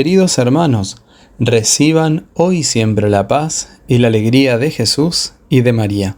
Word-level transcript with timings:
Queridos 0.00 0.38
hermanos, 0.38 0.96
reciban 1.38 2.26
hoy 2.32 2.62
siempre 2.62 3.10
la 3.10 3.28
paz 3.28 3.82
y 3.86 3.98
la 3.98 4.08
alegría 4.08 4.56
de 4.56 4.70
Jesús 4.70 5.34
y 5.50 5.60
de 5.60 5.74
María. 5.74 6.16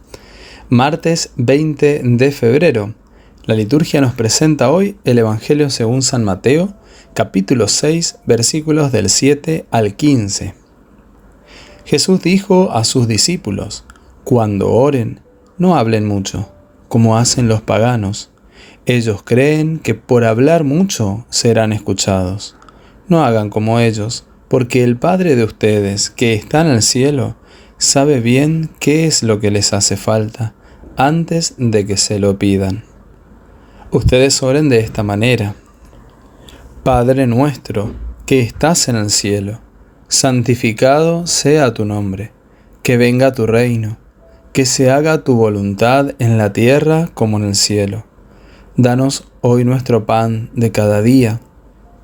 Martes 0.69 1.31
20 1.35 1.99
de 2.01 2.31
febrero. 2.31 2.95
La 3.43 3.55
liturgia 3.55 3.99
nos 3.99 4.13
presenta 4.13 4.71
hoy 4.71 4.95
el 5.03 5.17
Evangelio 5.17 5.69
según 5.69 6.01
San 6.01 6.23
Mateo, 6.23 6.73
capítulo 7.13 7.67
6, 7.67 8.19
versículos 8.25 8.93
del 8.93 9.09
7 9.09 9.65
al 9.69 9.97
15. 9.97 10.55
Jesús 11.83 12.21
dijo 12.21 12.71
a 12.71 12.85
sus 12.85 13.05
discípulos, 13.09 13.83
Cuando 14.23 14.71
oren, 14.71 15.19
no 15.57 15.75
hablen 15.75 16.07
mucho, 16.07 16.53
como 16.87 17.17
hacen 17.17 17.49
los 17.49 17.61
paganos. 17.61 18.31
Ellos 18.85 19.23
creen 19.23 19.77
que 19.79 19.93
por 19.93 20.23
hablar 20.23 20.63
mucho 20.63 21.25
serán 21.29 21.73
escuchados. 21.73 22.55
No 23.07 23.23
hagan 23.23 23.49
como 23.49 23.79
ellos, 23.79 24.25
porque 24.47 24.83
el 24.83 24.97
Padre 24.97 25.35
de 25.35 25.43
ustedes, 25.43 26.09
que 26.09 26.33
está 26.33 26.61
en 26.61 26.67
el 26.67 26.81
cielo, 26.81 27.35
sabe 27.77 28.21
bien 28.21 28.69
qué 28.79 29.05
es 29.07 29.23
lo 29.23 29.39
que 29.39 29.51
les 29.51 29.73
hace 29.73 29.97
falta 29.97 30.53
antes 30.95 31.55
de 31.57 31.85
que 31.85 31.97
se 31.97 32.19
lo 32.19 32.37
pidan. 32.37 32.83
Ustedes 33.91 34.41
oren 34.41 34.69
de 34.69 34.79
esta 34.79 35.03
manera. 35.03 35.55
Padre 36.83 37.27
nuestro, 37.27 37.93
que 38.25 38.41
estás 38.41 38.87
en 38.87 38.95
el 38.95 39.09
cielo, 39.09 39.59
santificado 40.07 41.27
sea 41.27 41.73
tu 41.73 41.85
nombre, 41.85 42.31
que 42.83 42.97
venga 42.97 43.33
tu 43.33 43.47
reino, 43.47 43.97
que 44.53 44.65
se 44.65 44.91
haga 44.91 45.23
tu 45.23 45.35
voluntad 45.35 46.11
en 46.19 46.37
la 46.37 46.53
tierra 46.53 47.09
como 47.13 47.37
en 47.37 47.45
el 47.45 47.55
cielo. 47.55 48.05
Danos 48.77 49.27
hoy 49.41 49.65
nuestro 49.65 50.05
pan 50.05 50.49
de 50.53 50.71
cada 50.71 51.01
día 51.01 51.39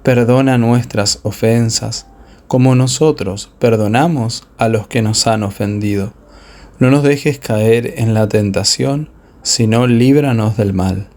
Perdona 0.10 0.58
nuestras 0.58 1.20
ofensas, 1.22 2.08
como 2.48 2.74
nosotros 2.74 3.52
perdonamos 3.60 4.48
a 4.58 4.68
los 4.68 4.88
que 4.88 5.04
nos 5.04 5.28
han 5.28 5.44
ofendido. 5.44 6.14
No 6.80 6.90
nos 6.90 7.04
dejes 7.04 7.38
caer 7.38 7.94
en 7.98 8.16
la 8.16 8.28
tentación, 8.28 9.12
sino 9.44 9.86
líbranos 9.86 10.58
del 10.58 10.74
mal. 10.74 11.10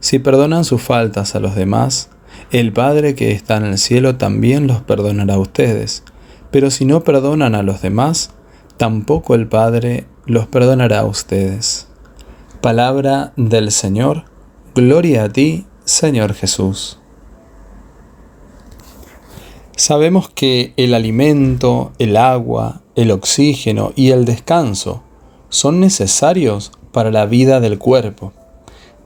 Si 0.00 0.20
perdonan 0.20 0.64
sus 0.64 0.80
faltas 0.80 1.34
a 1.34 1.40
los 1.40 1.54
demás, 1.54 2.08
el 2.50 2.72
Padre 2.72 3.14
que 3.14 3.32
está 3.32 3.58
en 3.58 3.66
el 3.66 3.76
cielo 3.76 4.16
también 4.16 4.66
los 4.66 4.80
perdonará 4.80 5.34
a 5.34 5.38
ustedes. 5.38 6.02
Pero 6.50 6.70
si 6.70 6.86
no 6.86 7.04
perdonan 7.04 7.54
a 7.54 7.62
los 7.62 7.82
demás, 7.82 8.30
tampoco 8.78 9.34
el 9.34 9.48
Padre 9.48 10.06
los 10.24 10.46
perdonará 10.46 11.00
a 11.00 11.04
ustedes. 11.04 11.88
Palabra 12.62 13.34
del 13.36 13.70
Señor, 13.70 14.24
gloria 14.74 15.24
a 15.24 15.28
ti, 15.28 15.66
Señor 15.84 16.32
Jesús. 16.32 16.99
Sabemos 19.80 20.28
que 20.28 20.74
el 20.76 20.92
alimento, 20.92 21.92
el 21.98 22.18
agua, 22.18 22.82
el 22.96 23.10
oxígeno 23.10 23.94
y 23.96 24.10
el 24.10 24.26
descanso 24.26 25.02
son 25.48 25.80
necesarios 25.80 26.70
para 26.92 27.10
la 27.10 27.24
vida 27.24 27.60
del 27.60 27.78
cuerpo. 27.78 28.34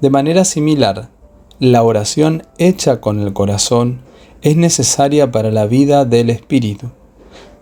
De 0.00 0.10
manera 0.10 0.44
similar, 0.44 1.10
la 1.60 1.84
oración 1.84 2.42
hecha 2.58 3.00
con 3.00 3.20
el 3.20 3.32
corazón 3.32 4.00
es 4.42 4.56
necesaria 4.56 5.30
para 5.30 5.52
la 5.52 5.66
vida 5.66 6.04
del 6.04 6.28
espíritu. 6.28 6.90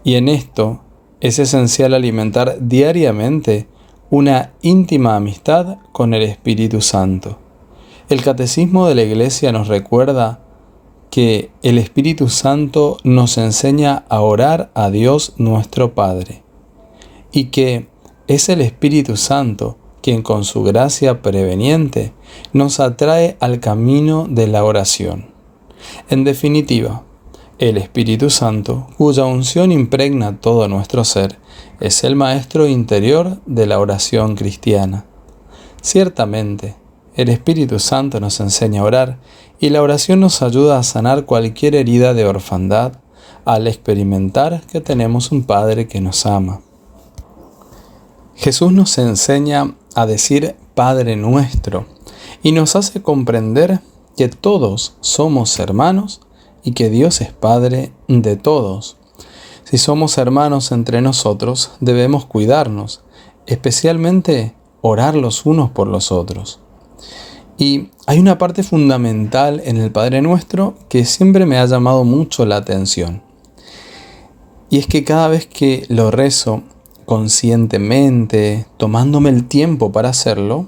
Y 0.05 0.14
en 0.14 0.30
esto 0.30 0.80
es 1.20 1.38
esencial 1.38 1.92
alimentar 1.92 2.56
diariamente 2.62 3.68
una 4.08 4.55
íntima 4.62 5.16
amistad 5.16 5.77
con 5.92 6.14
el 6.14 6.22
Espíritu 6.22 6.80
Santo. 6.80 7.38
El 8.08 8.22
Catecismo 8.22 8.89
de 8.89 8.95
la 8.95 9.02
Iglesia 9.02 9.52
nos 9.52 9.68
recuerda 9.68 10.42
que 11.12 11.50
el 11.62 11.77
Espíritu 11.77 12.30
Santo 12.30 12.96
nos 13.05 13.36
enseña 13.36 14.06
a 14.08 14.23
orar 14.23 14.70
a 14.73 14.89
Dios 14.89 15.34
nuestro 15.36 15.95
Padre 15.95 16.42
y 17.30 17.50
que 17.50 17.86
es 18.28 18.48
el 18.48 18.62
Espíritu 18.62 19.18
Santo 19.18 19.77
quien 20.01 20.22
con 20.22 20.45
su 20.45 20.62
gracia 20.62 21.20
preveniente 21.20 22.14
nos 22.55 22.80
atrae 22.80 23.36
al 23.40 23.61
camino 23.61 24.27
de 24.27 24.46
la 24.46 24.64
oración. 24.64 25.27
En 26.08 26.24
definitiva, 26.24 27.02
el 27.58 27.77
Espíritu 27.77 28.30
Santo, 28.30 28.86
cuya 28.96 29.27
unción 29.27 29.70
impregna 29.70 30.40
todo 30.40 30.67
nuestro 30.67 31.05
ser, 31.05 31.39
es 31.78 32.05
el 32.05 32.17
Maestro 32.17 32.67
interior 32.67 33.39
de 33.45 33.67
la 33.67 33.78
oración 33.80 34.34
cristiana. 34.34 35.05
Ciertamente, 35.83 36.74
el 37.14 37.28
Espíritu 37.28 37.78
Santo 37.78 38.18
nos 38.18 38.40
enseña 38.40 38.80
a 38.80 38.84
orar 38.84 39.18
y 39.62 39.70
la 39.70 39.80
oración 39.80 40.18
nos 40.18 40.42
ayuda 40.42 40.77
a 40.77 40.83
sanar 40.83 41.24
cualquier 41.24 41.77
herida 41.77 42.14
de 42.14 42.24
orfandad 42.24 42.95
al 43.45 43.68
experimentar 43.68 44.61
que 44.67 44.80
tenemos 44.80 45.30
un 45.30 45.45
Padre 45.45 45.86
que 45.86 46.00
nos 46.00 46.27
ama. 46.27 46.62
Jesús 48.34 48.72
nos 48.72 48.98
enseña 48.98 49.77
a 49.95 50.05
decir 50.05 50.56
Padre 50.74 51.14
nuestro 51.14 51.86
y 52.42 52.51
nos 52.51 52.74
hace 52.74 53.02
comprender 53.02 53.78
que 54.17 54.28
todos 54.28 54.96
somos 55.01 55.56
hermanos 55.61 56.22
y 56.64 56.72
que 56.72 56.90
Dios 56.90 57.20
es 57.20 57.33
Padre 57.33 57.92
de 58.08 58.34
todos. 58.34 58.96
Si 59.62 59.78
somos 59.78 60.18
hermanos 60.18 60.72
entre 60.72 61.01
nosotros, 61.02 61.70
debemos 61.78 62.24
cuidarnos, 62.24 63.02
especialmente 63.46 64.56
orar 64.80 65.14
los 65.14 65.46
unos 65.46 65.70
por 65.70 65.86
los 65.86 66.11
otros. 66.11 66.61
Y 67.62 67.90
hay 68.06 68.18
una 68.18 68.39
parte 68.39 68.64
fundamental 68.64 69.62
en 69.64 69.77
el 69.77 69.92
Padre 69.92 70.20
Nuestro 70.20 70.74
que 70.89 71.05
siempre 71.05 71.46
me 71.46 71.58
ha 71.58 71.67
llamado 71.67 72.02
mucho 72.02 72.45
la 72.45 72.56
atención. 72.56 73.23
Y 74.68 74.78
es 74.78 74.89
que 74.89 75.05
cada 75.05 75.28
vez 75.28 75.46
que 75.46 75.86
lo 75.89 76.11
rezo 76.11 76.64
conscientemente, 77.05 78.67
tomándome 78.78 79.30
el 79.30 79.46
tiempo 79.46 79.92
para 79.92 80.08
hacerlo, 80.08 80.67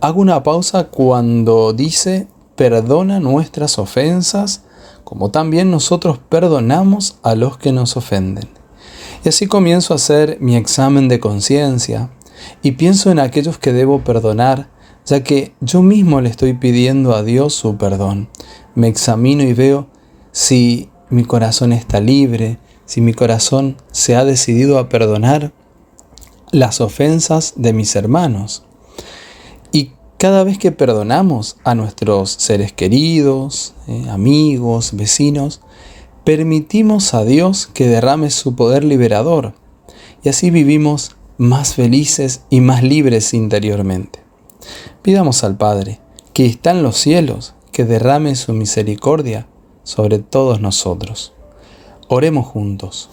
hago 0.00 0.20
una 0.20 0.42
pausa 0.42 0.88
cuando 0.88 1.72
dice, 1.72 2.26
perdona 2.56 3.20
nuestras 3.20 3.78
ofensas, 3.78 4.64
como 5.04 5.30
también 5.30 5.70
nosotros 5.70 6.18
perdonamos 6.28 7.18
a 7.22 7.36
los 7.36 7.56
que 7.56 7.70
nos 7.70 7.96
ofenden. 7.96 8.48
Y 9.24 9.28
así 9.28 9.46
comienzo 9.46 9.94
a 9.94 9.96
hacer 9.96 10.38
mi 10.40 10.56
examen 10.56 11.06
de 11.06 11.20
conciencia 11.20 12.10
y 12.62 12.72
pienso 12.72 13.12
en 13.12 13.20
aquellos 13.20 13.58
que 13.58 13.72
debo 13.72 14.00
perdonar 14.00 14.74
ya 15.06 15.22
que 15.22 15.54
yo 15.60 15.82
mismo 15.82 16.20
le 16.20 16.28
estoy 16.28 16.54
pidiendo 16.54 17.14
a 17.14 17.22
Dios 17.22 17.54
su 17.54 17.76
perdón. 17.76 18.28
Me 18.74 18.88
examino 18.88 19.44
y 19.44 19.52
veo 19.52 19.86
si 20.32 20.90
mi 21.08 21.24
corazón 21.24 21.72
está 21.72 22.00
libre, 22.00 22.58
si 22.84 23.00
mi 23.00 23.14
corazón 23.14 23.76
se 23.92 24.16
ha 24.16 24.24
decidido 24.24 24.78
a 24.78 24.88
perdonar 24.88 25.52
las 26.50 26.80
ofensas 26.80 27.54
de 27.56 27.72
mis 27.72 27.94
hermanos. 27.96 28.64
Y 29.72 29.92
cada 30.18 30.44
vez 30.44 30.58
que 30.58 30.72
perdonamos 30.72 31.56
a 31.64 31.74
nuestros 31.74 32.30
seres 32.30 32.72
queridos, 32.72 33.74
eh, 33.86 34.06
amigos, 34.10 34.90
vecinos, 34.94 35.60
permitimos 36.24 37.14
a 37.14 37.24
Dios 37.24 37.68
que 37.72 37.86
derrame 37.86 38.30
su 38.30 38.56
poder 38.56 38.82
liberador 38.82 39.54
y 40.24 40.28
así 40.28 40.50
vivimos 40.50 41.14
más 41.38 41.74
felices 41.74 42.42
y 42.50 42.60
más 42.60 42.82
libres 42.82 43.32
interiormente. 43.32 44.25
Pidamos 45.02 45.44
al 45.44 45.56
Padre, 45.56 46.00
que 46.32 46.46
está 46.46 46.72
en 46.72 46.82
los 46.82 46.96
cielos, 46.96 47.54
que 47.72 47.84
derrame 47.84 48.34
su 48.36 48.52
misericordia 48.52 49.46
sobre 49.82 50.18
todos 50.18 50.60
nosotros. 50.60 51.32
Oremos 52.08 52.46
juntos. 52.46 53.10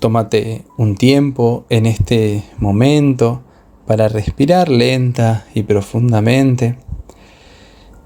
Tómate 0.00 0.64
un 0.76 0.96
tiempo 0.96 1.64
en 1.68 1.86
este 1.86 2.42
momento 2.58 3.42
para 3.86 4.08
respirar 4.08 4.68
lenta 4.68 5.46
y 5.54 5.62
profundamente. 5.62 6.78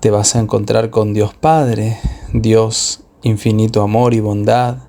Te 0.01 0.11
vas 0.11 0.37
a 0.37 0.41
encontrar 0.41 0.91
con 0.91 1.15
Dios 1.15 1.35
Padre, 1.35 1.99
Dios 2.33 3.03
infinito 3.23 3.83
amor 3.83 4.15
y 4.15 4.21
bondad, 4.21 4.89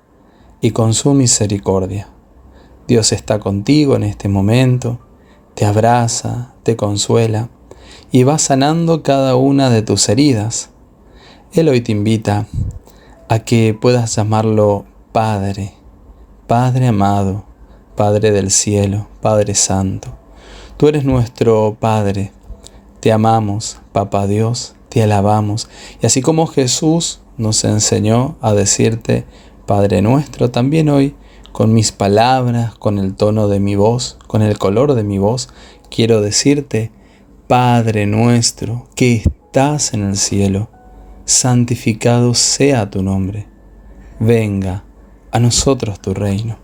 y 0.60 0.70
con 0.70 0.94
su 0.94 1.12
misericordia. 1.12 2.08
Dios 2.86 3.12
está 3.12 3.38
contigo 3.38 3.96
en 3.96 4.04
este 4.04 4.28
momento 4.28 5.00
te 5.54 5.64
abraza, 5.64 6.54
te 6.62 6.76
consuela 6.76 7.48
y 8.10 8.24
va 8.24 8.38
sanando 8.38 9.02
cada 9.02 9.36
una 9.36 9.70
de 9.70 9.82
tus 9.82 10.08
heridas. 10.08 10.70
Él 11.52 11.68
hoy 11.68 11.80
te 11.80 11.92
invita 11.92 12.46
a 13.28 13.40
que 13.40 13.76
puedas 13.78 14.16
llamarlo 14.16 14.84
Padre, 15.12 15.74
Padre 16.46 16.88
amado, 16.88 17.44
Padre 17.96 18.30
del 18.30 18.50
cielo, 18.50 19.08
Padre 19.20 19.54
santo. 19.54 20.08
Tú 20.76 20.88
eres 20.88 21.04
nuestro 21.04 21.76
Padre, 21.78 22.32
te 23.00 23.12
amamos, 23.12 23.78
Papá 23.92 24.26
Dios, 24.26 24.74
te 24.88 25.02
alabamos. 25.02 25.68
Y 26.02 26.06
así 26.06 26.22
como 26.22 26.46
Jesús 26.46 27.20
nos 27.36 27.64
enseñó 27.64 28.36
a 28.40 28.52
decirte, 28.52 29.24
Padre 29.66 30.02
nuestro, 30.02 30.50
también 30.50 30.88
hoy 30.88 31.14
con 31.52 31.74
mis 31.74 31.92
palabras, 31.92 32.74
con 32.74 32.98
el 32.98 33.14
tono 33.14 33.48
de 33.48 33.60
mi 33.60 33.76
voz, 33.76 34.18
con 34.26 34.42
el 34.42 34.58
color 34.58 34.94
de 34.94 35.04
mi 35.04 35.18
voz, 35.18 35.50
quiero 35.90 36.20
decirte, 36.20 36.90
Padre 37.46 38.06
nuestro 38.06 38.88
que 38.96 39.16
estás 39.16 39.92
en 39.92 40.02
el 40.02 40.16
cielo, 40.16 40.70
santificado 41.26 42.34
sea 42.34 42.90
tu 42.90 43.02
nombre. 43.02 43.48
venga 44.18 44.84
a 45.30 45.40
nosotros 45.40 46.00
tu 46.00 46.14
reino. 46.14 46.58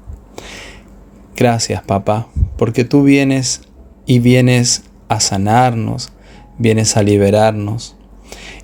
Gracias, 1.37 1.83
papá, 1.83 2.29
porque 2.57 2.85
tú 2.85 3.03
vienes 3.03 3.63
y 4.07 4.21
vienes 4.21 4.85
a 5.09 5.21
sanarnos, 5.21 6.13
vienes 6.59 6.97
a 6.97 7.03
liberarnos. 7.03 7.97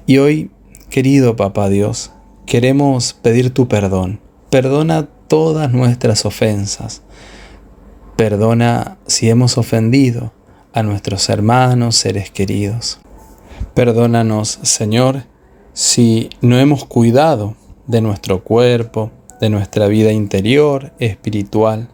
Y 0.06 0.18
hoy, 0.18 0.50
querido 0.90 1.36
papá 1.36 1.68
Dios, 1.68 2.12
queremos 2.46 3.12
pedir 3.14 3.52
tu 3.52 3.68
perdón. 3.68 4.20
Perdona 4.50 5.08
todas 5.28 5.72
nuestras 5.72 6.24
ofensas. 6.24 7.02
Perdona 8.16 8.98
si 9.06 9.28
hemos 9.28 9.58
ofendido 9.58 10.32
a 10.72 10.82
nuestros 10.82 11.28
hermanos, 11.28 11.96
seres 11.96 12.30
queridos. 12.30 13.00
Perdónanos, 13.74 14.58
Señor, 14.62 15.24
si 15.72 16.30
no 16.40 16.58
hemos 16.58 16.84
cuidado 16.84 17.56
de 17.86 18.00
nuestro 18.00 18.44
cuerpo, 18.44 19.10
de 19.40 19.50
nuestra 19.50 19.88
vida 19.88 20.12
interior, 20.12 20.92
espiritual. 20.98 21.88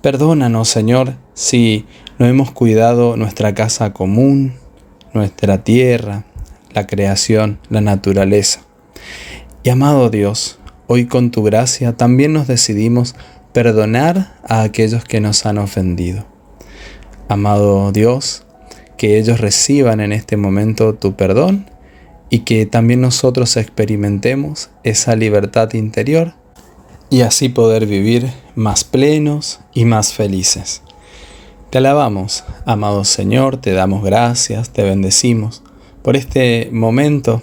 Perdónanos, 0.00 0.68
Señor, 0.68 1.14
si 1.34 1.86
no 2.18 2.26
hemos 2.26 2.50
cuidado 2.50 3.16
nuestra 3.16 3.54
casa 3.54 3.92
común, 3.92 4.54
nuestra 5.12 5.64
tierra, 5.64 6.24
la 6.74 6.86
creación, 6.86 7.58
la 7.68 7.80
naturaleza. 7.80 8.62
Y 9.62 9.70
amado 9.70 10.10
Dios, 10.10 10.58
hoy 10.86 11.06
con 11.06 11.30
tu 11.30 11.42
gracia 11.42 11.96
también 11.96 12.32
nos 12.32 12.46
decidimos 12.46 13.14
perdonar 13.52 14.34
a 14.46 14.62
aquellos 14.62 15.04
que 15.04 15.20
nos 15.20 15.46
han 15.46 15.58
ofendido. 15.58 16.24
Amado 17.28 17.92
Dios, 17.92 18.44
que 18.96 19.18
ellos 19.18 19.40
reciban 19.40 20.00
en 20.00 20.12
este 20.12 20.36
momento 20.36 20.94
tu 20.94 21.14
perdón 21.14 21.66
y 22.30 22.40
que 22.40 22.66
también 22.66 23.00
nosotros 23.00 23.56
experimentemos 23.56 24.70
esa 24.84 25.16
libertad 25.16 25.72
interior 25.74 26.34
y 27.10 27.20
así 27.20 27.48
poder 27.48 27.86
vivir 27.86 28.30
más 28.54 28.84
plenos 28.84 29.60
y 29.74 29.84
más 29.84 30.14
felices. 30.14 30.82
Te 31.70 31.78
alabamos, 31.78 32.44
amado 32.64 33.04
Señor, 33.04 33.58
te 33.58 33.72
damos 33.72 34.02
gracias, 34.02 34.70
te 34.70 34.82
bendecimos 34.82 35.62
por 36.02 36.16
este 36.16 36.68
momento 36.72 37.42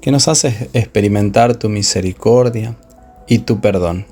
que 0.00 0.10
nos 0.10 0.28
hace 0.28 0.68
experimentar 0.72 1.56
tu 1.56 1.68
misericordia 1.68 2.76
y 3.26 3.40
tu 3.40 3.60
perdón. 3.60 4.06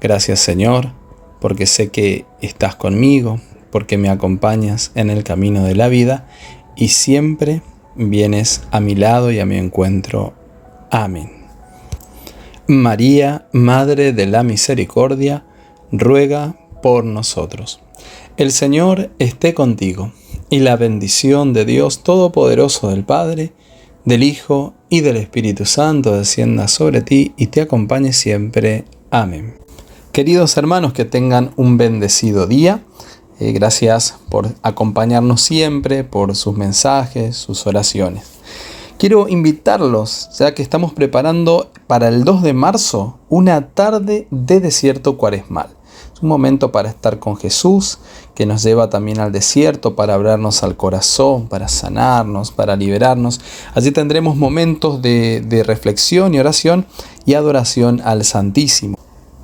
Gracias 0.00 0.40
Señor, 0.40 0.92
porque 1.40 1.66
sé 1.66 1.90
que 1.90 2.26
estás 2.40 2.76
conmigo, 2.76 3.40
porque 3.70 3.98
me 3.98 4.08
acompañas 4.10 4.92
en 4.94 5.10
el 5.10 5.24
camino 5.24 5.64
de 5.64 5.74
la 5.74 5.88
vida 5.88 6.28
y 6.76 6.88
siempre 6.88 7.62
vienes 7.94 8.62
a 8.70 8.80
mi 8.80 8.94
lado 8.94 9.30
y 9.30 9.40
a 9.40 9.46
mi 9.46 9.56
encuentro. 9.56 10.34
Amén. 10.90 11.30
María, 12.66 13.46
Madre 13.52 14.12
de 14.12 14.26
la 14.26 14.42
Misericordia, 14.42 15.44
ruega 15.90 16.56
por 16.82 17.04
nosotros. 17.04 17.80
El 18.36 18.52
Señor 18.52 19.10
esté 19.18 19.52
contigo, 19.52 20.12
y 20.52 20.58
la 20.58 20.76
bendición 20.76 21.54
de 21.54 21.64
Dios 21.64 22.02
Todopoderoso 22.02 22.90
del 22.90 23.04
Padre, 23.04 23.52
del 24.04 24.22
Hijo 24.22 24.74
y 24.88 25.00
del 25.00 25.16
Espíritu 25.16 25.64
Santo 25.64 26.16
descienda 26.16 26.68
sobre 26.68 27.02
ti 27.02 27.34
y 27.36 27.46
te 27.48 27.60
acompañe 27.60 28.12
siempre. 28.12 28.84
Amén. 29.10 29.54
Queridos 30.12 30.56
hermanos, 30.56 30.92
que 30.92 31.04
tengan 31.04 31.52
un 31.56 31.76
bendecido 31.76 32.46
día. 32.46 32.82
Eh, 33.38 33.52
gracias 33.52 34.16
por 34.28 34.48
acompañarnos 34.62 35.40
siempre, 35.40 36.04
por 36.04 36.34
sus 36.36 36.56
mensajes, 36.56 37.36
sus 37.36 37.66
oraciones. 37.66 38.24
Quiero 38.98 39.28
invitarlos, 39.28 40.28
ya 40.38 40.54
que 40.54 40.62
estamos 40.62 40.92
preparando 40.92 41.70
para 41.86 42.08
el 42.08 42.24
2 42.24 42.42
de 42.42 42.52
marzo 42.52 43.18
una 43.28 43.68
tarde 43.68 44.28
de 44.30 44.60
desierto 44.60 45.16
cuaresmal. 45.16 45.70
Un 46.22 46.28
momento 46.28 46.70
para 46.70 46.88
estar 46.88 47.18
con 47.18 47.36
Jesús, 47.36 47.98
que 48.36 48.46
nos 48.46 48.62
lleva 48.62 48.88
también 48.88 49.18
al 49.18 49.32
desierto 49.32 49.96
para 49.96 50.14
abrirnos 50.14 50.62
al 50.62 50.76
corazón, 50.76 51.48
para 51.48 51.66
sanarnos, 51.66 52.52
para 52.52 52.76
liberarnos. 52.76 53.40
Allí 53.74 53.90
tendremos 53.90 54.36
momentos 54.36 55.02
de, 55.02 55.64
reflexión 55.66 56.32
y 56.32 56.38
oración 56.38 56.86
y 57.26 57.34
adoración 57.34 58.00
al 58.04 58.24
Santísimo. 58.24 58.96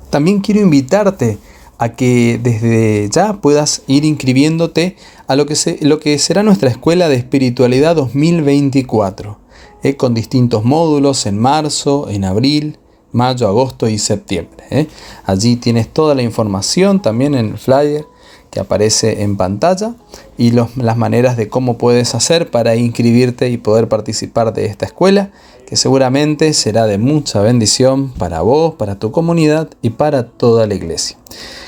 También 0.09 0.39
quiero 0.39 0.61
invitarte 0.61 1.37
a 1.77 1.89
que 1.89 2.39
desde 2.41 3.09
ya 3.09 3.33
puedas 3.33 3.81
ir 3.87 4.05
inscribiéndote 4.05 4.95
a 5.27 5.35
lo 5.35 5.45
que, 5.45 5.55
lo 5.81 5.99
que 5.99 6.17
será 6.17 6.43
nuestra 6.43 6.69
Escuela 6.69 7.09
de 7.09 7.15
Espiritualidad 7.15 7.97
2024, 7.97 9.37
eh, 9.83 9.97
con 9.97 10.13
distintos 10.13 10.63
módulos 10.63 11.25
en 11.25 11.39
marzo, 11.39 12.07
en 12.09 12.23
abril, 12.23 12.79
mayo, 13.11 13.47
agosto 13.47 13.87
y 13.87 13.97
septiembre. 13.97 14.63
Eh. 14.69 14.87
Allí 15.25 15.55
tienes 15.55 15.87
toda 15.87 16.15
la 16.15 16.21
información 16.21 17.01
también 17.01 17.35
en 17.35 17.49
el 17.49 17.57
flyer 17.57 18.05
que 18.51 18.59
aparece 18.59 19.21
en 19.21 19.37
pantalla 19.37 19.93
y 20.37 20.51
las 20.51 20.97
maneras 20.97 21.37
de 21.37 21.49
cómo 21.49 21.77
puedes 21.77 22.15
hacer 22.15 22.49
para 22.49 22.75
inscribirte 22.75 23.49
y 23.49 23.57
poder 23.57 23.87
participar 23.87 24.53
de 24.53 24.65
esta 24.65 24.85
escuela 24.85 25.31
que 25.67 25.75
seguramente 25.75 26.51
será 26.53 26.87
de 26.87 26.97
mucha 26.97 27.41
bendición 27.41 28.09
para 28.09 28.41
vos, 28.41 28.73
para 28.73 28.97
tu 28.97 29.11
comunidad 29.11 29.69
y 29.83 29.91
para 29.91 30.27
toda 30.27 30.65
la 30.65 30.73
iglesia. 30.73 31.15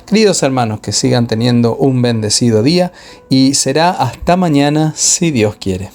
Queridos 0.07 0.41
hermanos, 0.41 0.79
que 0.79 0.91
sigan 0.91 1.27
teniendo 1.27 1.75
un 1.75 2.01
bendecido 2.01 2.63
día 2.63 2.91
y 3.29 3.53
será 3.53 3.91
hasta 3.91 4.37
mañana 4.37 4.93
si 4.95 5.29
Dios 5.29 5.55
quiere. 5.57 5.91